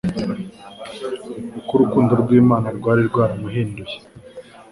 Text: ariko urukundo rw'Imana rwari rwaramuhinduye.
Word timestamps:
ariko 1.51 1.69
urukundo 1.73 2.11
rw'Imana 2.21 2.67
rwari 2.77 3.01
rwaramuhinduye. 3.09 3.95